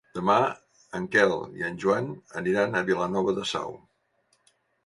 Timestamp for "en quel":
0.99-1.33